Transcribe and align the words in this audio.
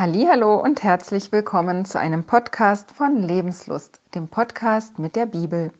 Hallo 0.00 0.54
und 0.54 0.84
herzlich 0.84 1.32
willkommen 1.32 1.84
zu 1.84 1.98
einem 1.98 2.22
Podcast 2.22 2.92
von 2.92 3.20
Lebenslust, 3.20 4.00
dem 4.14 4.28
Podcast 4.28 5.00
mit 5.00 5.16
der 5.16 5.26
Bibel. 5.26 5.72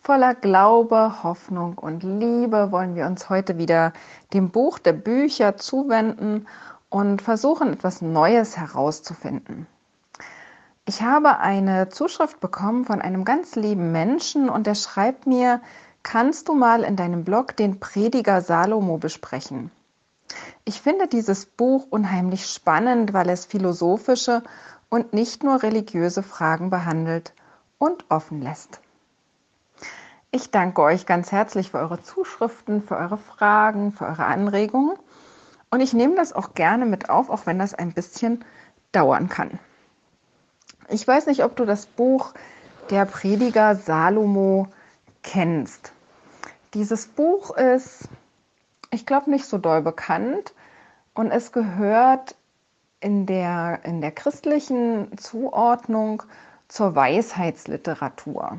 Voller 0.00 0.36
Glaube, 0.36 1.24
Hoffnung 1.24 1.78
und 1.78 2.04
Liebe 2.04 2.70
wollen 2.70 2.94
wir 2.94 3.06
uns 3.06 3.28
heute 3.28 3.58
wieder 3.58 3.92
dem 4.32 4.50
Buch 4.50 4.78
der 4.78 4.92
Bücher 4.92 5.56
zuwenden 5.56 6.46
und 6.90 7.20
versuchen 7.20 7.72
etwas 7.72 8.02
Neues 8.02 8.56
herauszufinden. 8.56 9.66
Ich 10.84 11.02
habe 11.02 11.38
eine 11.40 11.88
Zuschrift 11.88 12.38
bekommen 12.38 12.84
von 12.84 13.02
einem 13.02 13.24
ganz 13.24 13.56
lieben 13.56 13.90
Menschen 13.90 14.48
und 14.48 14.68
der 14.68 14.76
schreibt 14.76 15.26
mir, 15.26 15.60
kannst 16.04 16.46
du 16.46 16.54
mal 16.54 16.84
in 16.84 16.94
deinem 16.94 17.24
Blog 17.24 17.56
den 17.56 17.80
Prediger 17.80 18.42
Salomo 18.42 18.96
besprechen? 18.96 19.72
Ich 20.64 20.80
finde 20.80 21.08
dieses 21.08 21.46
Buch 21.46 21.86
unheimlich 21.90 22.46
spannend, 22.46 23.12
weil 23.12 23.28
es 23.30 23.46
philosophische 23.46 24.42
und 24.88 25.12
nicht 25.12 25.42
nur 25.42 25.62
religiöse 25.62 26.22
Fragen 26.22 26.70
behandelt 26.70 27.32
und 27.78 28.04
offen 28.10 28.42
lässt. 28.42 28.80
Ich 30.30 30.50
danke 30.50 30.82
euch 30.82 31.06
ganz 31.06 31.32
herzlich 31.32 31.70
für 31.70 31.78
eure 31.78 32.02
Zuschriften, 32.02 32.82
für 32.82 32.96
eure 32.96 33.16
Fragen, 33.16 33.92
für 33.92 34.04
eure 34.04 34.26
Anregungen. 34.26 34.98
Und 35.70 35.80
ich 35.80 35.94
nehme 35.94 36.16
das 36.16 36.34
auch 36.34 36.54
gerne 36.54 36.84
mit 36.84 37.08
auf, 37.08 37.30
auch 37.30 37.46
wenn 37.46 37.58
das 37.58 37.72
ein 37.74 37.92
bisschen 37.92 38.44
dauern 38.92 39.28
kann. 39.28 39.58
Ich 40.90 41.06
weiß 41.06 41.26
nicht, 41.26 41.44
ob 41.44 41.56
du 41.56 41.64
das 41.64 41.86
Buch 41.86 42.34
Der 42.90 43.04
Prediger 43.04 43.74
Salomo 43.74 44.68
kennst. 45.22 45.92
Dieses 46.74 47.06
Buch 47.06 47.56
ist, 47.56 48.08
ich 48.90 49.06
glaube, 49.06 49.30
nicht 49.30 49.46
so 49.46 49.58
doll 49.58 49.82
bekannt, 49.82 50.54
und 51.14 51.32
es 51.32 51.50
gehört 51.50 52.36
in 53.00 53.26
der, 53.26 53.80
in 53.84 54.00
der 54.00 54.12
christlichen 54.12 55.18
Zuordnung 55.18 56.22
zur 56.68 56.94
Weisheitsliteratur. 56.94 58.58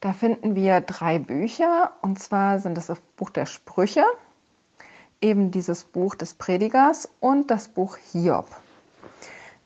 Da 0.00 0.12
finden 0.12 0.54
wir 0.54 0.80
drei 0.80 1.18
Bücher, 1.18 1.92
und 2.02 2.18
zwar 2.18 2.58
sind 2.58 2.76
das 2.76 2.88
das 2.88 2.98
Buch 3.16 3.30
der 3.30 3.46
Sprüche, 3.46 4.04
eben 5.20 5.50
dieses 5.50 5.84
Buch 5.84 6.14
des 6.14 6.34
Predigers 6.34 7.08
und 7.20 7.50
das 7.50 7.68
Buch 7.68 7.96
Hiob. 8.12 8.48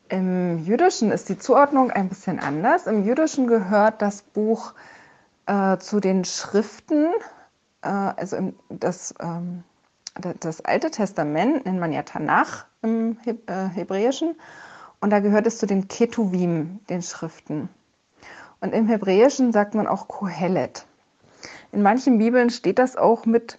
Im 0.09 0.65
Jüdischen 0.65 1.11
ist 1.11 1.29
die 1.29 1.39
Zuordnung 1.39 1.91
ein 1.91 2.09
bisschen 2.09 2.39
anders. 2.39 2.87
Im 2.87 3.05
Jüdischen 3.05 3.47
gehört 3.47 4.01
das 4.01 4.23
Buch 4.23 4.75
äh, 5.47 5.77
zu 5.79 6.01
den 6.01 6.25
Schriften, 6.25 7.09
also 7.91 8.37
im, 8.37 8.55
das 8.69 9.15
ähm, 9.21 9.65
das 10.41 10.65
Alte 10.65 10.91
Testament 10.91 11.65
nennt 11.65 11.79
man 11.79 11.93
ja 11.93 12.03
Tanach 12.03 12.67
im 12.83 13.17
äh, 13.25 13.69
Hebräischen 13.69 14.35
und 15.01 15.11
da 15.11 15.21
gehört 15.21 15.47
es 15.47 15.59
zu 15.59 15.67
den 15.67 15.89
Ketuvim, 15.89 16.81
den 16.89 17.03
Schriften. 17.03 17.69
Und 18.61 18.75
im 18.75 18.89
Hebräischen 18.89 19.53
sagt 19.53 19.75
man 19.75 19.87
auch 19.87 20.09
Kohelet. 20.09 20.87
In 21.71 21.83
manchen 21.83 22.19
Bibeln 22.19 22.51
steht 22.51 22.79
das 22.79 22.97
auch 22.97 23.27
mit 23.27 23.59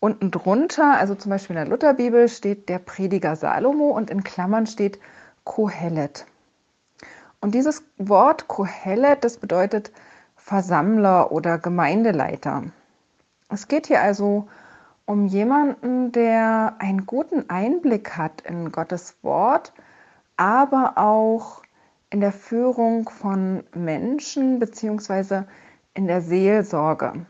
unten 0.00 0.30
drunter, 0.30 0.96
also 0.96 1.14
zum 1.14 1.30
Beispiel 1.30 1.56
in 1.56 1.62
der 1.62 1.70
Lutherbibel 1.70 2.28
steht 2.28 2.68
der 2.68 2.78
Prediger 2.78 3.36
Salomo 3.36 3.90
und 3.90 4.10
in 4.10 4.24
Klammern 4.24 4.66
steht 4.66 4.98
Kohelet. 5.44 6.24
Und 7.40 7.54
dieses 7.54 7.82
Wort 7.98 8.48
Kohelet, 8.48 9.24
das 9.24 9.36
bedeutet 9.36 9.92
Versammler 10.36 11.30
oder 11.32 11.58
Gemeindeleiter. 11.58 12.64
Es 13.48 13.68
geht 13.68 13.86
hier 13.86 14.02
also 14.02 14.48
um 15.06 15.26
jemanden, 15.26 16.12
der 16.12 16.76
einen 16.80 17.06
guten 17.06 17.48
Einblick 17.48 18.16
hat 18.16 18.42
in 18.42 18.70
Gottes 18.72 19.16
Wort, 19.22 19.72
aber 20.36 20.98
auch 20.98 21.62
in 22.10 22.20
der 22.20 22.32
Führung 22.32 23.08
von 23.08 23.64
Menschen 23.74 24.58
beziehungsweise 24.58 25.46
in 25.94 26.06
der 26.06 26.20
Seelsorge. 26.20 27.26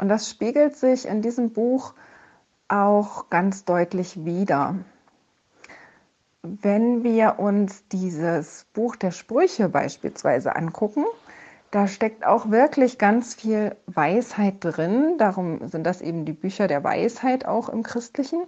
Und 0.00 0.08
das 0.08 0.30
spiegelt 0.30 0.76
sich 0.76 1.06
in 1.06 1.22
diesem 1.22 1.52
Buch 1.52 1.94
auch 2.68 3.28
ganz 3.30 3.64
deutlich 3.64 4.24
wider. 4.24 4.76
Wenn 6.42 7.02
wir 7.02 7.40
uns 7.40 7.86
dieses 7.88 8.64
Buch 8.72 8.94
der 8.94 9.10
Sprüche 9.10 9.68
beispielsweise 9.68 10.54
angucken, 10.54 11.04
da 11.70 11.86
steckt 11.86 12.24
auch 12.24 12.50
wirklich 12.50 12.98
ganz 12.98 13.34
viel 13.34 13.76
Weisheit 13.86 14.56
drin. 14.60 15.16
Darum 15.18 15.68
sind 15.68 15.84
das 15.84 16.00
eben 16.00 16.24
die 16.24 16.32
Bücher 16.32 16.66
der 16.66 16.82
Weisheit 16.82 17.44
auch 17.44 17.68
im 17.68 17.82
Christlichen. 17.82 18.42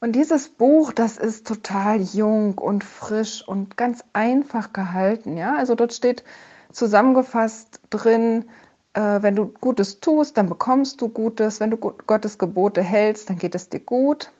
Und 0.00 0.12
dieses 0.12 0.48
Buch, 0.48 0.92
das 0.92 1.16
ist 1.16 1.46
total 1.46 2.00
jung 2.00 2.58
und 2.58 2.84
frisch 2.84 3.46
und 3.46 3.76
ganz 3.76 4.04
einfach 4.12 4.72
gehalten. 4.72 5.36
Ja, 5.36 5.56
also 5.56 5.74
dort 5.74 5.94
steht 5.94 6.24
zusammengefasst 6.72 7.80
drin, 7.90 8.44
äh, 8.94 9.22
wenn 9.22 9.36
du 9.36 9.46
Gutes 9.60 10.00
tust, 10.00 10.36
dann 10.36 10.48
bekommst 10.48 11.00
du 11.00 11.08
Gutes. 11.08 11.60
Wenn 11.60 11.70
du 11.70 11.76
Gottes 11.76 12.38
Gebote 12.38 12.82
hältst, 12.82 13.30
dann 13.30 13.38
geht 13.38 13.54
es 13.54 13.68
dir 13.68 13.80
gut. 13.80 14.30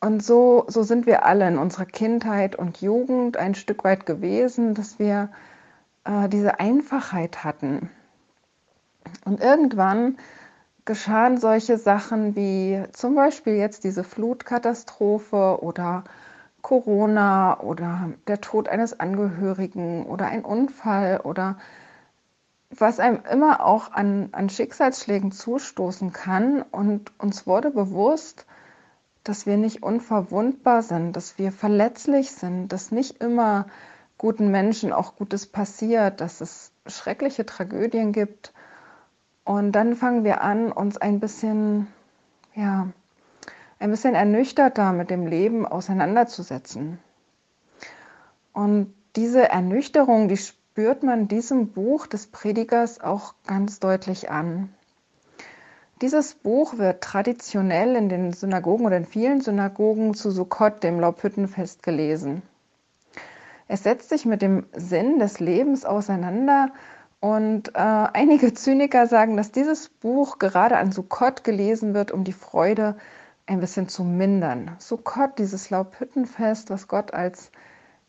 Und 0.00 0.22
so, 0.22 0.64
so 0.68 0.82
sind 0.82 1.06
wir 1.06 1.24
alle 1.24 1.48
in 1.48 1.58
unserer 1.58 1.86
Kindheit 1.86 2.54
und 2.54 2.80
Jugend 2.82 3.38
ein 3.38 3.54
Stück 3.54 3.82
weit 3.82 4.06
gewesen, 4.06 4.74
dass 4.74 4.98
wir 4.98 5.30
äh, 6.06 6.28
diese 6.28 6.60
Einfachheit 6.60 7.44
hatten. 7.44 7.90
Und 9.24 9.40
irgendwann 9.40 10.18
geschahen 10.84 11.38
solche 11.38 11.78
Sachen 11.78 12.36
wie 12.36 12.82
zum 12.92 13.14
Beispiel 13.14 13.54
jetzt 13.54 13.84
diese 13.84 14.04
Flutkatastrophe 14.04 15.58
oder 15.60 16.04
Corona 16.62 17.60
oder 17.60 18.10
der 18.26 18.40
Tod 18.40 18.68
eines 18.68 18.98
Angehörigen 18.98 20.06
oder 20.06 20.26
ein 20.26 20.44
Unfall 20.44 21.20
oder 21.22 21.58
was 22.70 22.98
einem 22.98 23.20
immer 23.30 23.64
auch 23.64 23.92
an, 23.92 24.30
an 24.32 24.48
Schicksalsschlägen 24.48 25.32
zustoßen 25.32 26.12
kann. 26.12 26.62
Und 26.62 27.12
uns 27.18 27.46
wurde 27.46 27.70
bewusst, 27.70 28.46
dass 29.24 29.46
wir 29.46 29.56
nicht 29.56 29.82
unverwundbar 29.82 30.82
sind, 30.82 31.14
dass 31.14 31.38
wir 31.38 31.52
verletzlich 31.52 32.32
sind, 32.32 32.68
dass 32.68 32.92
nicht 32.92 33.20
immer 33.22 33.66
guten 34.18 34.50
Menschen 34.50 34.92
auch 34.92 35.16
Gutes 35.16 35.46
passiert, 35.46 36.20
dass 36.20 36.40
es 36.40 36.72
schreckliche 36.86 37.44
Tragödien 37.46 38.12
gibt. 38.12 38.52
Und 39.44 39.72
dann 39.72 39.94
fangen 39.94 40.24
wir 40.24 40.40
an, 40.40 40.72
uns 40.72 40.96
ein 40.96 41.20
bisschen, 41.20 41.86
ja, 42.54 42.88
ein 43.78 43.90
bisschen 43.90 44.14
ernüchterter 44.14 44.92
mit 44.92 45.10
dem 45.10 45.26
Leben 45.26 45.66
auseinanderzusetzen. 45.66 46.98
Und 48.52 48.94
diese 49.16 49.48
Ernüchterung, 49.48 50.28
die 50.28 50.36
spürt 50.36 51.02
man 51.02 51.28
diesem 51.28 51.68
Buch 51.68 52.06
des 52.06 52.26
Predigers 52.26 53.00
auch 53.00 53.34
ganz 53.46 53.80
deutlich 53.80 54.30
an. 54.30 54.74
Dieses 56.02 56.34
Buch 56.34 56.76
wird 56.76 57.02
traditionell 57.02 57.96
in 57.96 58.10
den 58.10 58.32
Synagogen 58.34 58.84
oder 58.84 58.98
in 58.98 59.06
vielen 59.06 59.40
Synagogen 59.40 60.12
zu 60.12 60.30
Sukkot, 60.30 60.82
dem 60.82 61.00
Laubhüttenfest, 61.00 61.82
gelesen. 61.82 62.42
Es 63.68 63.82
setzt 63.82 64.08
sich 64.08 64.24
mit 64.26 64.42
dem 64.42 64.66
Sinn 64.74 65.18
des 65.18 65.40
Lebens 65.40 65.84
auseinander 65.84 66.70
und 67.20 67.74
äh, 67.74 67.78
einige 67.78 68.54
Zyniker 68.54 69.06
sagen, 69.06 69.36
dass 69.36 69.50
dieses 69.50 69.88
Buch 69.88 70.38
gerade 70.38 70.76
an 70.76 70.92
Sukkot 70.92 71.44
gelesen 71.44 71.94
wird, 71.94 72.12
um 72.12 72.24
die 72.24 72.32
Freude 72.32 72.96
ein 73.46 73.60
bisschen 73.60 73.88
zu 73.88 74.04
mindern. 74.04 74.76
Sukkot, 74.78 75.38
dieses 75.38 75.70
Laubhüttenfest, 75.70 76.70
was 76.70 76.88
Gott 76.88 77.14
als 77.14 77.50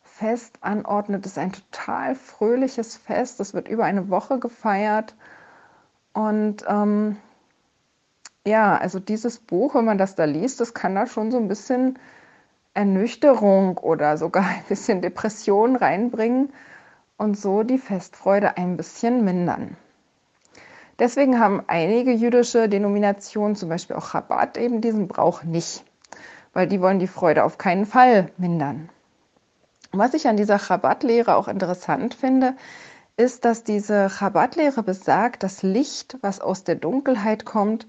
Fest 0.02 0.58
anordnet, 0.60 1.26
ist 1.26 1.38
ein 1.38 1.52
total 1.52 2.14
fröhliches 2.14 2.96
Fest. 2.96 3.40
Das 3.40 3.54
wird 3.54 3.68
über 3.68 3.84
eine 3.84 4.10
Woche 4.10 4.38
gefeiert. 4.38 5.14
Und 6.12 6.64
ähm, 6.68 7.16
ja, 8.46 8.76
also 8.76 8.98
dieses 8.98 9.38
Buch, 9.38 9.74
wenn 9.74 9.84
man 9.84 9.98
das 9.98 10.14
da 10.14 10.24
liest, 10.24 10.60
das 10.60 10.74
kann 10.74 10.94
da 10.94 11.06
schon 11.06 11.30
so 11.30 11.38
ein 11.38 11.48
bisschen 11.48 11.98
Ernüchterung 12.78 13.76
oder 13.76 14.16
sogar 14.16 14.44
ein 14.44 14.62
bisschen 14.68 15.02
Depression 15.02 15.74
reinbringen 15.74 16.52
und 17.16 17.36
so 17.36 17.64
die 17.64 17.76
Festfreude 17.76 18.56
ein 18.56 18.76
bisschen 18.76 19.24
mindern. 19.24 19.76
Deswegen 21.00 21.40
haben 21.40 21.64
einige 21.66 22.12
jüdische 22.12 22.68
Denominationen, 22.68 23.56
zum 23.56 23.68
Beispiel 23.68 23.96
auch 23.96 24.12
Chabad, 24.12 24.56
eben 24.58 24.80
diesen 24.80 25.08
Brauch 25.08 25.42
nicht, 25.42 25.84
weil 26.52 26.68
die 26.68 26.80
wollen 26.80 27.00
die 27.00 27.08
Freude 27.08 27.42
auf 27.42 27.58
keinen 27.58 27.84
Fall 27.84 28.30
mindern. 28.36 28.88
Was 29.90 30.14
ich 30.14 30.28
an 30.28 30.36
dieser 30.36 30.60
Chabad-Lehre 30.60 31.34
auch 31.34 31.48
interessant 31.48 32.14
finde, 32.14 32.54
ist, 33.16 33.44
dass 33.44 33.64
diese 33.64 34.08
Chabad-Lehre 34.08 34.84
besagt, 34.84 35.42
das 35.42 35.64
Licht, 35.64 36.16
was 36.20 36.40
aus 36.40 36.62
der 36.62 36.76
Dunkelheit 36.76 37.44
kommt, 37.44 37.88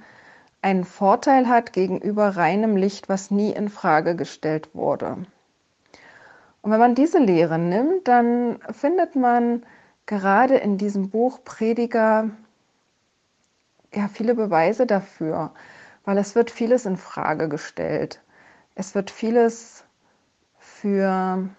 einen 0.61 0.83
Vorteil 0.83 1.47
hat 1.47 1.73
gegenüber 1.73 2.35
reinem 2.35 2.75
Licht, 2.75 3.09
was 3.09 3.31
nie 3.31 3.51
in 3.51 3.69
Frage 3.69 4.15
gestellt 4.15 4.69
wurde. 4.73 5.25
Und 6.61 6.71
wenn 6.71 6.79
man 6.79 6.95
diese 6.95 7.19
Lehre 7.19 7.57
nimmt, 7.57 8.07
dann 8.07 8.59
findet 8.71 9.15
man 9.15 9.63
gerade 10.05 10.57
in 10.57 10.77
diesem 10.77 11.09
Buch 11.09 11.43
Prediger 11.45 12.29
ja 13.93 14.07
viele 14.07 14.35
Beweise 14.35 14.85
dafür, 14.85 15.51
weil 16.03 16.17
es 16.17 16.35
wird 16.35 16.51
vieles 16.51 16.85
in 16.85 16.97
Frage 16.97 17.47
gestellt. 17.47 18.21
Es 18.75 18.95
wird 18.95 19.11
vieles 19.11 19.85
für 20.57 21.49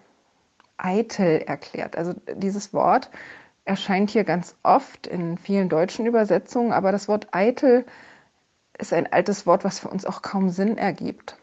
eitel 0.77 1.41
erklärt. 1.41 1.97
Also 1.97 2.13
dieses 2.33 2.73
Wort 2.73 3.09
erscheint 3.65 4.09
hier 4.09 4.23
ganz 4.23 4.55
oft 4.63 5.07
in 5.07 5.37
vielen 5.37 5.69
deutschen 5.69 6.05
Übersetzungen, 6.05 6.73
aber 6.73 6.91
das 6.91 7.07
Wort 7.07 7.27
eitel 7.31 7.85
ist 8.77 8.93
ein 8.93 9.11
altes 9.11 9.45
Wort, 9.45 9.63
was 9.63 9.79
für 9.79 9.89
uns 9.89 10.05
auch 10.05 10.21
kaum 10.21 10.49
Sinn 10.49 10.77
ergibt. 10.77 11.37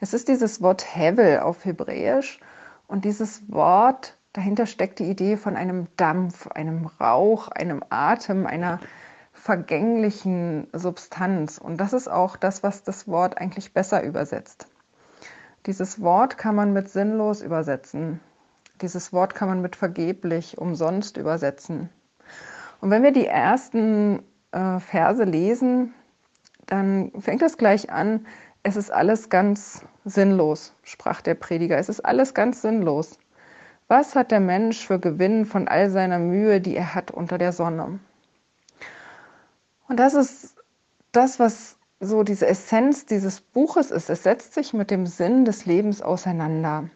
Es 0.00 0.14
ist 0.14 0.28
dieses 0.28 0.60
Wort 0.60 0.96
Hevel 0.96 1.40
auf 1.40 1.64
Hebräisch 1.64 2.40
und 2.88 3.04
dieses 3.04 3.50
Wort, 3.50 4.16
dahinter 4.32 4.66
steckt 4.66 4.98
die 4.98 5.10
Idee 5.10 5.36
von 5.36 5.56
einem 5.56 5.86
Dampf, 5.96 6.46
einem 6.48 6.86
Rauch, 6.86 7.48
einem 7.48 7.82
Atem, 7.88 8.46
einer 8.46 8.80
vergänglichen 9.32 10.68
Substanz. 10.72 11.58
Und 11.58 11.78
das 11.78 11.92
ist 11.92 12.08
auch 12.08 12.36
das, 12.36 12.62
was 12.62 12.82
das 12.82 13.08
Wort 13.08 13.38
eigentlich 13.38 13.72
besser 13.72 14.02
übersetzt. 14.02 14.66
Dieses 15.66 16.00
Wort 16.00 16.38
kann 16.38 16.54
man 16.54 16.72
mit 16.72 16.88
sinnlos 16.90 17.40
übersetzen. 17.40 18.20
Dieses 18.80 19.12
Wort 19.12 19.34
kann 19.34 19.48
man 19.48 19.62
mit 19.62 19.76
vergeblich, 19.76 20.58
umsonst 20.58 21.16
übersetzen. 21.16 21.88
Und 22.80 22.90
wenn 22.90 23.04
wir 23.04 23.12
die 23.12 23.26
ersten 23.26 24.22
äh, 24.50 24.80
Verse 24.80 25.22
lesen, 25.22 25.94
dann 26.66 27.12
fängt 27.20 27.42
es 27.42 27.56
gleich 27.56 27.90
an, 27.90 28.26
es 28.62 28.76
ist 28.76 28.92
alles 28.92 29.28
ganz 29.28 29.84
sinnlos, 30.04 30.74
sprach 30.82 31.20
der 31.20 31.34
Prediger, 31.34 31.78
es 31.78 31.88
ist 31.88 32.00
alles 32.00 32.34
ganz 32.34 32.62
sinnlos. 32.62 33.18
Was 33.88 34.14
hat 34.14 34.30
der 34.30 34.40
Mensch 34.40 34.86
für 34.86 34.98
Gewinn 34.98 35.44
von 35.44 35.68
all 35.68 35.90
seiner 35.90 36.18
Mühe, 36.18 36.60
die 36.60 36.76
er 36.76 36.94
hat 36.94 37.10
unter 37.10 37.38
der 37.38 37.52
Sonne? 37.52 37.98
Und 39.88 39.98
das 39.98 40.14
ist 40.14 40.56
das, 41.10 41.38
was 41.38 41.76
so 42.00 42.22
diese 42.22 42.46
Essenz 42.46 43.06
dieses 43.06 43.40
Buches 43.40 43.90
ist. 43.90 44.10
Es 44.10 44.22
setzt 44.22 44.54
sich 44.54 44.72
mit 44.72 44.90
dem 44.90 45.06
Sinn 45.06 45.44
des 45.44 45.66
Lebens 45.66 46.02
auseinander. 46.02 46.88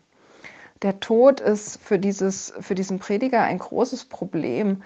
Der 0.82 1.00
Tod 1.00 1.40
ist 1.40 1.80
für, 1.82 1.98
dieses, 1.98 2.52
für 2.60 2.74
diesen 2.74 2.98
Prediger 2.98 3.42
ein 3.42 3.58
großes 3.58 4.06
Problem, 4.06 4.82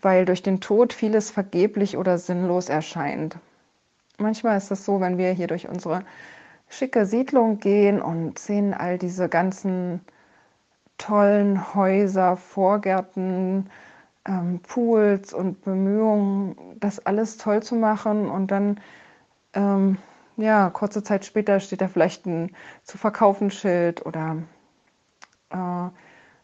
weil 0.00 0.24
durch 0.24 0.42
den 0.42 0.60
Tod 0.60 0.92
vieles 0.92 1.30
vergeblich 1.30 1.96
oder 1.96 2.18
sinnlos 2.18 2.68
erscheint. 2.68 3.36
Manchmal 4.18 4.56
ist 4.56 4.70
es 4.70 4.84
so, 4.84 5.00
wenn 5.00 5.18
wir 5.18 5.32
hier 5.32 5.46
durch 5.46 5.68
unsere 5.68 6.04
schicke 6.68 7.06
Siedlung 7.06 7.58
gehen 7.58 8.00
und 8.00 8.38
sehen 8.38 8.74
all 8.74 8.98
diese 8.98 9.28
ganzen 9.28 10.00
tollen 10.98 11.74
Häuser, 11.74 12.36
Vorgärten, 12.36 13.70
ähm, 14.26 14.60
Pools 14.60 15.32
und 15.32 15.62
Bemühungen, 15.62 16.56
das 16.78 17.04
alles 17.04 17.38
toll 17.38 17.62
zu 17.62 17.74
machen. 17.74 18.30
Und 18.30 18.50
dann 18.50 18.80
ähm, 19.54 19.98
ja, 20.36 20.70
kurze 20.70 21.02
Zeit 21.02 21.24
später 21.24 21.60
steht 21.60 21.80
da 21.80 21.88
vielleicht 21.88 22.26
ein 22.26 22.54
zu 22.84 22.98
verkaufen 22.98 23.50
Schild 23.50 24.04
oder 24.06 24.38
äh, 25.50 25.88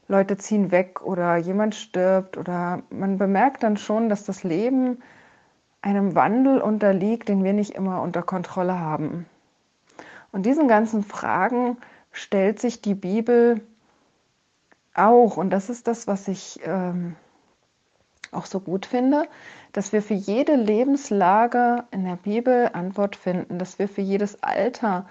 Leute 0.09 0.37
ziehen 0.37 0.71
weg 0.71 1.03
oder 1.03 1.37
jemand 1.37 1.75
stirbt 1.75 2.37
oder 2.37 2.83
man 2.91 3.19
bemerkt 3.19 3.63
dann 3.63 3.77
schon, 3.77 4.09
dass 4.09 4.25
das 4.25 4.43
Leben 4.43 5.03
einem 5.83 6.15
Wandel 6.15 6.61
unterliegt, 6.61 7.29
den 7.29 7.45
wir 7.45 7.53
nicht 7.53 7.75
immer 7.75 8.03
unter 8.03 8.23
Kontrolle 8.23 8.79
haben. 8.79 9.27
Und 10.33 10.45
diesen 10.45 10.69
ganzen 10.69 11.03
Fragen 11.03 11.79
stellt 12.13 12.61
sich 12.61 12.83
die 12.83 12.95
Bibel 12.95 13.61
auch. 14.95 15.37
Und 15.37 15.51
das 15.51 15.71
ist 15.71 15.87
das, 15.87 16.07
was 16.07 16.29
ich 16.29 16.61
ähm, 16.65 17.17
auch 18.33 18.47
so 18.47 18.61
gut 18.61 18.87
finde, 18.87 19.29
dass 19.73 19.93
wir 19.93 20.03
für 20.03 20.15
jede 20.15 20.57
Lebenslage 20.57 21.85
in 21.91 22.05
der 22.05 22.17
Bibel 22.17 22.71
Antwort 22.73 23.17
finden, 23.17 23.59
dass 23.59 23.79
wir 23.79 23.89
für 23.89 24.01
jedes 24.01 24.43
Alter 24.43 25.07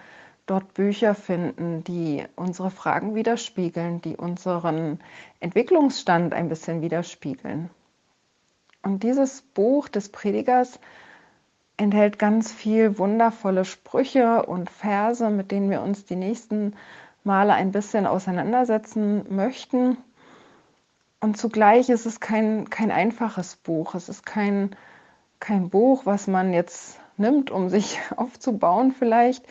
dort 0.46 0.74
Bücher 0.74 1.14
finden, 1.14 1.84
die 1.84 2.26
unsere 2.36 2.72
Fragen 2.72 3.16
widerspiegeln, 3.16 4.02
die 4.02 4.16
unseren 4.16 5.00
Entwicklungsstand 5.40 6.34
ein 6.34 6.50
bisschen 6.50 6.82
widerspiegeln. 6.82 7.70
Und 8.88 9.04
dieses 9.04 9.42
Buch 9.42 9.90
des 9.90 10.08
Predigers 10.08 10.80
enthält 11.76 12.18
ganz 12.18 12.54
viel 12.54 12.98
wundervolle 12.98 13.66
Sprüche 13.66 14.46
und 14.46 14.70
Verse, 14.70 15.30
mit 15.30 15.52
denen 15.52 15.70
wir 15.70 15.82
uns 15.82 16.06
die 16.06 16.16
nächsten 16.16 16.74
Male 17.26 17.54
ein 17.54 17.74
bisschen 17.74 18.08
auseinandersetzen 18.08 19.26
möchten. 19.28 19.98
Und 21.20 21.38
zugleich 21.38 21.90
ist 21.90 22.06
es 22.06 22.22
kein, 22.22 22.70
kein 22.70 22.90
einfaches 22.90 23.58
Buch. 23.58 23.94
Es 23.94 24.08
ist 24.08 24.26
kein, 24.26 24.74
kein 25.42 25.70
Buch, 25.70 26.06
was 26.06 26.28
man 26.28 26.54
jetzt 26.54 26.98
nimmt, 27.18 27.52
um 27.52 27.68
sich 27.68 28.00
aufzubauen 28.16 28.94
vielleicht. 28.98 29.46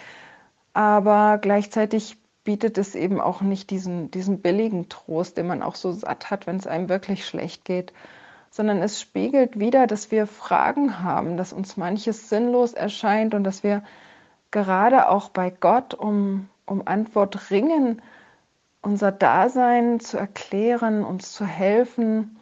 Aber 0.72 1.36
gleichzeitig 1.36 2.16
bietet 2.42 2.78
es 2.78 2.94
eben 2.94 3.20
auch 3.20 3.42
nicht 3.42 3.68
diesen, 3.68 4.10
diesen 4.10 4.40
billigen 4.40 4.88
Trost, 4.88 5.36
den 5.36 5.46
man 5.46 5.62
auch 5.62 5.74
so 5.74 5.92
satt 5.92 6.30
hat, 6.30 6.46
wenn 6.46 6.56
es 6.56 6.66
einem 6.66 6.88
wirklich 6.88 7.26
schlecht 7.26 7.66
geht, 7.66 7.92
sondern 8.50 8.82
es 8.82 9.00
spiegelt 9.00 9.58
wieder, 9.58 9.86
dass 9.86 10.10
wir 10.10 10.26
Fragen 10.26 11.02
haben, 11.02 11.36
dass 11.36 11.52
uns 11.52 11.76
manches 11.76 12.28
sinnlos 12.28 12.72
erscheint 12.72 13.34
und 13.34 13.44
dass 13.44 13.62
wir 13.62 13.82
gerade 14.50 15.08
auch 15.08 15.28
bei 15.28 15.50
Gott 15.50 15.94
um, 15.94 16.48
um 16.64 16.86
Antwort 16.86 17.50
ringen 17.50 18.00
unser 18.86 19.10
Dasein 19.10 19.98
zu 19.98 20.16
erklären, 20.16 21.04
uns 21.04 21.32
zu 21.32 21.44
helfen, 21.44 22.38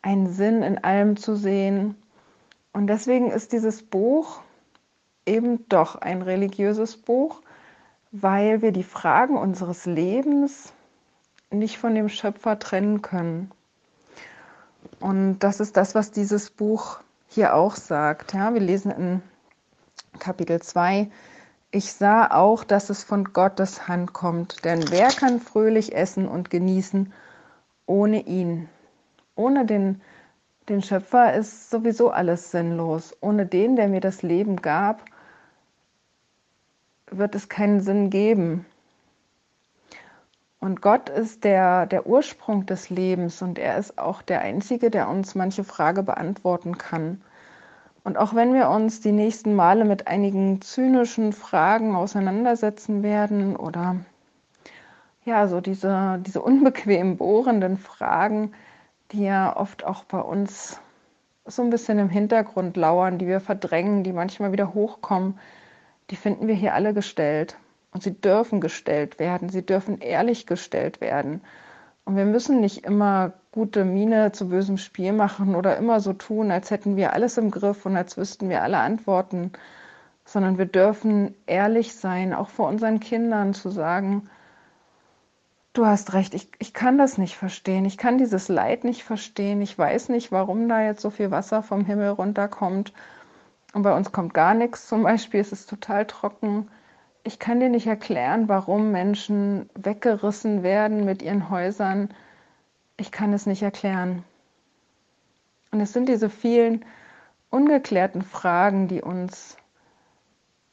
einen 0.00 0.32
Sinn 0.32 0.62
in 0.62 0.82
allem 0.82 1.18
zu 1.18 1.36
sehen. 1.36 1.94
Und 2.72 2.86
deswegen 2.86 3.30
ist 3.30 3.52
dieses 3.52 3.82
Buch 3.82 4.40
eben 5.26 5.68
doch 5.68 5.96
ein 5.96 6.22
religiöses 6.22 6.96
Buch, 6.96 7.42
weil 8.12 8.62
wir 8.62 8.72
die 8.72 8.82
Fragen 8.82 9.36
unseres 9.36 9.84
Lebens 9.84 10.72
nicht 11.50 11.76
von 11.76 11.94
dem 11.94 12.08
Schöpfer 12.08 12.58
trennen 12.58 13.02
können. 13.02 13.50
Und 15.00 15.40
das 15.40 15.60
ist 15.60 15.76
das, 15.76 15.94
was 15.94 16.10
dieses 16.10 16.50
Buch 16.50 16.98
hier 17.28 17.54
auch 17.54 17.76
sagt. 17.76 18.34
Ja, 18.34 18.52
wir 18.54 18.60
lesen 18.60 18.90
in 18.90 19.22
Kapitel 20.18 20.60
2, 20.60 21.10
ich 21.70 21.92
sah 21.92 22.30
auch, 22.30 22.64
dass 22.64 22.88
es 22.88 23.04
von 23.04 23.24
Gottes 23.32 23.88
Hand 23.88 24.14
kommt, 24.14 24.64
denn 24.64 24.90
wer 24.90 25.08
kann 25.08 25.38
fröhlich 25.38 25.94
essen 25.94 26.26
und 26.26 26.48
genießen 26.48 27.12
ohne 27.84 28.22
ihn? 28.26 28.68
Ohne 29.34 29.66
den, 29.66 30.00
den 30.68 30.82
Schöpfer 30.82 31.34
ist 31.34 31.70
sowieso 31.70 32.10
alles 32.10 32.50
sinnlos. 32.50 33.14
Ohne 33.20 33.46
den, 33.46 33.76
der 33.76 33.88
mir 33.88 34.00
das 34.00 34.22
Leben 34.22 34.56
gab, 34.56 35.04
wird 37.10 37.34
es 37.34 37.48
keinen 37.48 37.80
Sinn 37.80 38.10
geben. 38.10 38.66
Und 40.60 40.82
Gott 40.82 41.08
ist 41.08 41.44
der, 41.44 41.86
der 41.86 42.06
Ursprung 42.06 42.66
des 42.66 42.90
Lebens 42.90 43.42
und 43.42 43.58
er 43.58 43.78
ist 43.78 43.98
auch 43.98 44.22
der 44.22 44.40
Einzige, 44.40 44.90
der 44.90 45.08
uns 45.08 45.34
manche 45.34 45.62
Frage 45.62 46.02
beantworten 46.02 46.78
kann. 46.78 47.22
Und 48.02 48.16
auch 48.16 48.34
wenn 48.34 48.54
wir 48.54 48.68
uns 48.70 49.00
die 49.00 49.12
nächsten 49.12 49.54
Male 49.54 49.84
mit 49.84 50.08
einigen 50.08 50.60
zynischen 50.60 51.32
Fragen 51.32 51.94
auseinandersetzen 51.94 53.02
werden 53.02 53.54
oder 53.54 53.96
ja, 55.24 55.46
so 55.46 55.60
diese, 55.60 56.18
diese 56.26 56.40
unbequem 56.40 57.18
bohrenden 57.18 57.76
Fragen, 57.76 58.52
die 59.12 59.24
ja 59.24 59.54
oft 59.56 59.84
auch 59.84 60.04
bei 60.04 60.20
uns 60.20 60.80
so 61.44 61.62
ein 61.62 61.70
bisschen 61.70 61.98
im 61.98 62.08
Hintergrund 62.08 62.76
lauern, 62.76 63.18
die 63.18 63.26
wir 63.26 63.40
verdrängen, 63.40 64.04
die 64.04 64.12
manchmal 64.12 64.52
wieder 64.52 64.74
hochkommen, 64.74 65.38
die 66.10 66.16
finden 66.16 66.48
wir 66.48 66.54
hier 66.54 66.74
alle 66.74 66.94
gestellt. 66.94 67.58
Und 67.92 68.02
sie 68.02 68.20
dürfen 68.20 68.60
gestellt 68.60 69.18
werden, 69.18 69.48
sie 69.48 69.64
dürfen 69.64 70.00
ehrlich 70.00 70.46
gestellt 70.46 71.00
werden. 71.00 71.42
Und 72.04 72.16
wir 72.16 72.24
müssen 72.24 72.60
nicht 72.60 72.84
immer 72.84 73.34
gute 73.52 73.84
Miene 73.84 74.32
zu 74.32 74.48
bösem 74.48 74.78
Spiel 74.78 75.12
machen 75.12 75.54
oder 75.54 75.76
immer 75.76 76.00
so 76.00 76.12
tun, 76.12 76.50
als 76.50 76.70
hätten 76.70 76.96
wir 76.96 77.12
alles 77.12 77.38
im 77.38 77.50
Griff 77.50 77.84
und 77.86 77.96
als 77.96 78.16
wüssten 78.16 78.48
wir 78.48 78.62
alle 78.62 78.78
Antworten, 78.78 79.52
sondern 80.24 80.58
wir 80.58 80.66
dürfen 80.66 81.34
ehrlich 81.46 81.94
sein, 81.94 82.32
auch 82.34 82.48
vor 82.48 82.68
unseren 82.68 83.00
Kindern 83.00 83.54
zu 83.54 83.70
sagen, 83.70 84.28
du 85.72 85.86
hast 85.86 86.12
recht, 86.14 86.34
ich, 86.34 86.50
ich 86.58 86.74
kann 86.74 86.98
das 86.98 87.18
nicht 87.18 87.36
verstehen, 87.36 87.84
ich 87.84 87.98
kann 87.98 88.18
dieses 88.18 88.48
Leid 88.48 88.84
nicht 88.84 89.04
verstehen, 89.04 89.60
ich 89.62 89.78
weiß 89.78 90.08
nicht, 90.08 90.32
warum 90.32 90.68
da 90.68 90.82
jetzt 90.82 91.02
so 91.02 91.10
viel 91.10 91.30
Wasser 91.30 91.62
vom 91.62 91.84
Himmel 91.84 92.10
runterkommt. 92.10 92.92
Und 93.74 93.82
bei 93.82 93.94
uns 93.94 94.12
kommt 94.12 94.34
gar 94.34 94.54
nichts. 94.54 94.88
Zum 94.88 95.02
Beispiel, 95.02 95.40
es 95.40 95.52
ist 95.52 95.68
total 95.68 96.06
trocken 96.06 96.68
ich 97.24 97.38
kann 97.38 97.60
dir 97.60 97.68
nicht 97.68 97.86
erklären, 97.86 98.48
warum 98.48 98.90
Menschen 98.90 99.68
weggerissen 99.74 100.62
werden 100.62 101.04
mit 101.04 101.22
ihren 101.22 101.50
Häusern. 101.50 102.10
Ich 102.96 103.12
kann 103.12 103.32
es 103.32 103.46
nicht 103.46 103.62
erklären. 103.62 104.24
Und 105.70 105.80
es 105.80 105.92
sind 105.92 106.08
diese 106.08 106.30
vielen 106.30 106.84
ungeklärten 107.50 108.22
Fragen, 108.22 108.88
die 108.88 109.02
uns 109.02 109.56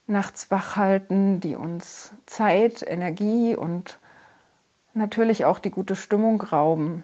nachts 0.07 0.51
wach 0.51 0.75
halten, 0.75 1.39
die 1.39 1.55
uns 1.55 2.13
Zeit, 2.25 2.83
Energie 2.87 3.55
und 3.55 3.99
natürlich 4.93 5.45
auch 5.45 5.59
die 5.59 5.71
gute 5.71 5.95
Stimmung 5.95 6.41
rauben. 6.41 7.03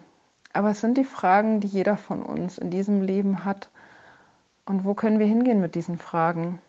Aber 0.52 0.70
es 0.70 0.80
sind 0.80 0.98
die 0.98 1.04
Fragen, 1.04 1.60
die 1.60 1.68
jeder 1.68 1.96
von 1.96 2.22
uns 2.22 2.58
in 2.58 2.70
diesem 2.70 3.02
Leben 3.02 3.44
hat. 3.44 3.70
Und 4.64 4.84
wo 4.84 4.94
können 4.94 5.18
wir 5.18 5.26
hingehen 5.26 5.60
mit 5.60 5.74
diesen 5.74 5.98
Fragen? 5.98 6.60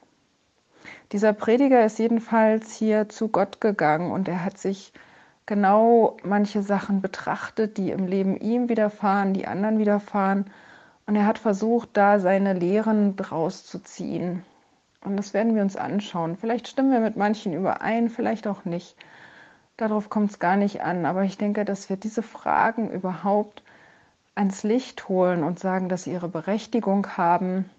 Dieser 1.12 1.34
Prediger 1.34 1.86
ist 1.86 2.00
jedenfalls 2.00 2.74
hier 2.74 3.10
zu 3.10 3.28
Gott 3.30 3.62
gegangen 3.62 4.12
und 4.12 4.28
er 4.28 4.44
hat 4.44 4.58
sich 4.58 4.94
genau 5.46 6.18
manche 6.24 6.64
Sachen 6.64 7.02
betrachtet, 7.02 7.78
die 7.78 7.92
im 7.92 8.08
Leben 8.08 8.38
ihm 8.38 8.70
widerfahren, 8.70 9.34
die 9.34 9.48
anderen 9.48 9.80
widerfahren. 9.80 10.46
Und 11.06 11.16
er 11.16 11.26
hat 11.26 11.38
versucht, 11.38 11.90
da 11.94 12.20
seine 12.20 12.54
Lehren 12.54 13.16
draus 13.16 13.66
zu 13.66 13.80
ziehen. 13.80 14.44
Und 15.04 15.18
das 15.18 15.34
werden 15.34 15.54
wir 15.56 15.62
uns 15.62 15.76
anschauen. 15.76 16.38
Vielleicht 16.38 16.68
stimmen 16.68 16.92
wir 16.92 17.02
mit 17.02 17.18
manchen 17.18 17.54
überein, 17.54 18.10
vielleicht 18.10 18.48
auch 18.48 18.64
nicht. 18.64 18.96
Darauf 19.76 20.10
kommt 20.10 20.32
es 20.32 20.40
gar 20.40 20.56
nicht 20.56 20.82
an. 20.82 21.06
Aber 21.06 21.24
ich 21.24 21.38
denke, 21.38 21.66
dass 21.66 21.90
wir 21.90 21.98
diese 21.98 22.24
Fragen 22.24 22.90
überhaupt 22.90 23.64
ans 24.36 24.64
Licht 24.64 25.10
holen 25.10 25.44
und 25.44 25.60
sagen, 25.60 25.90
dass 25.90 26.04
sie 26.04 26.14
ihre 26.14 26.30
Berechtigung 26.30 27.18
haben. 27.18 27.70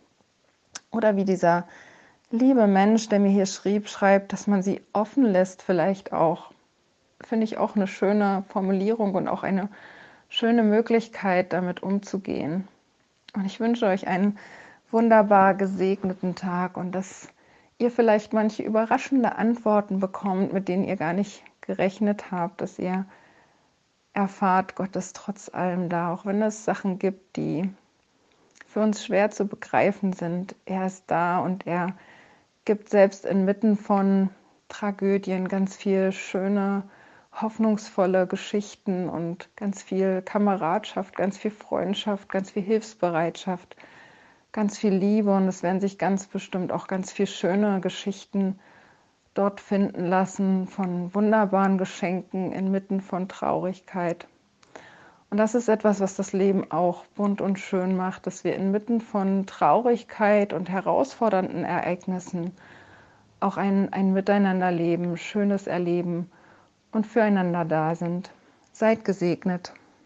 Oder 0.90 1.16
wie 1.16 1.24
dieser 1.24 1.66
liebe 2.34 2.66
Mensch, 2.66 3.08
der 3.08 3.20
mir 3.20 3.30
hier 3.30 3.46
schrieb, 3.46 3.88
schreibt, 3.88 4.32
dass 4.32 4.48
man 4.48 4.62
sie 4.62 4.82
offen 4.92 5.24
lässt, 5.24 5.62
vielleicht 5.62 6.12
auch. 6.12 6.50
Finde 7.20 7.44
ich 7.44 7.58
auch 7.58 7.76
eine 7.76 7.86
schöne 7.86 8.44
Formulierung 8.48 9.14
und 9.14 9.28
auch 9.28 9.44
eine 9.44 9.68
schöne 10.28 10.64
Möglichkeit, 10.64 11.52
damit 11.52 11.82
umzugehen. 11.82 12.66
Und 13.34 13.44
ich 13.46 13.60
wünsche 13.60 13.86
euch 13.86 14.08
einen 14.08 14.36
wunderbar 14.90 15.54
gesegneten 15.54 16.34
Tag 16.34 16.76
und 16.76 16.92
dass 16.92 17.28
ihr 17.78 17.90
vielleicht 17.90 18.32
manche 18.32 18.64
überraschende 18.64 19.36
Antworten 19.36 20.00
bekommt, 20.00 20.52
mit 20.52 20.68
denen 20.68 20.84
ihr 20.84 20.96
gar 20.96 21.12
nicht 21.12 21.42
gerechnet 21.60 22.32
habt, 22.32 22.60
dass 22.60 22.78
ihr 22.80 23.06
erfahrt, 24.12 24.74
Gott 24.74 24.96
ist 24.96 25.16
trotz 25.16 25.52
allem 25.54 25.88
da, 25.88 26.12
auch 26.12 26.26
wenn 26.26 26.42
es 26.42 26.64
Sachen 26.64 26.98
gibt, 26.98 27.36
die 27.36 27.70
für 28.66 28.80
uns 28.80 29.04
schwer 29.04 29.30
zu 29.30 29.46
begreifen 29.46 30.12
sind. 30.12 30.56
Er 30.66 30.86
ist 30.86 31.04
da 31.06 31.38
und 31.38 31.66
er 31.66 31.94
gibt 32.64 32.88
selbst 32.88 33.24
inmitten 33.26 33.76
von 33.76 34.30
Tragödien 34.68 35.48
ganz 35.48 35.76
viel 35.76 36.12
schöne, 36.12 36.84
hoffnungsvolle 37.32 38.26
Geschichten 38.26 39.08
und 39.08 39.54
ganz 39.56 39.82
viel 39.82 40.22
Kameradschaft, 40.22 41.16
ganz 41.16 41.36
viel 41.36 41.50
Freundschaft, 41.50 42.28
ganz 42.28 42.52
viel 42.52 42.62
Hilfsbereitschaft, 42.62 43.76
ganz 44.52 44.78
viel 44.78 44.94
Liebe 44.94 45.34
und 45.34 45.48
es 45.48 45.62
werden 45.62 45.80
sich 45.80 45.98
ganz 45.98 46.26
bestimmt 46.26 46.72
auch 46.72 46.86
ganz 46.86 47.12
viel 47.12 47.26
schöne 47.26 47.80
Geschichten 47.80 48.58
dort 49.34 49.60
finden 49.60 50.06
lassen 50.06 50.66
von 50.68 51.14
wunderbaren 51.14 51.76
Geschenken 51.76 52.52
inmitten 52.52 53.00
von 53.00 53.28
Traurigkeit. 53.28 54.28
Und 55.30 55.38
das 55.38 55.54
ist 55.54 55.68
etwas, 55.68 56.00
was 56.00 56.16
das 56.16 56.32
Leben 56.32 56.70
auch 56.70 57.04
bunt 57.16 57.40
und 57.40 57.58
schön 57.58 57.96
macht, 57.96 58.26
dass 58.26 58.44
wir 58.44 58.54
inmitten 58.54 59.00
von 59.00 59.46
Traurigkeit 59.46 60.52
und 60.52 60.68
herausfordernden 60.68 61.64
Ereignissen 61.64 62.52
auch 63.40 63.56
ein, 63.56 63.92
ein 63.92 64.12
Miteinanderleben, 64.12 65.16
schönes 65.16 65.66
Erleben 65.66 66.30
und 66.92 67.06
füreinander 67.06 67.64
da 67.64 67.94
sind. 67.94 68.30
Seid 68.72 69.04
gesegnet. 69.04 69.72